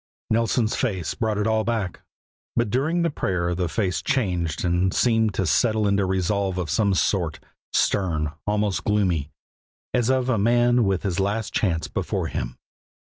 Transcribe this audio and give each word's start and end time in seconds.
Nelson's 0.31 0.75
face 0.75 1.13
brought 1.13 1.37
it 1.37 1.45
all 1.45 1.63
back; 1.63 2.01
but 2.55 2.71
during 2.71 3.03
the 3.03 3.11
prayer 3.11 3.53
the 3.53 3.69
face 3.69 4.01
changed 4.01 4.65
and 4.65 4.91
seemed 4.91 5.35
to 5.35 5.45
settle 5.45 5.87
into 5.87 6.07
resolve 6.07 6.57
of 6.57 6.71
some 6.71 6.95
sort, 6.95 7.39
stern, 7.71 8.31
almost 8.47 8.83
gloomy, 8.83 9.29
as 9.93 10.09
of 10.09 10.27
a 10.27 10.39
man 10.39 10.85
with 10.85 11.03
his 11.03 11.19
last 11.19 11.53
chance 11.53 11.87
before 11.87 12.25
him. 12.29 12.57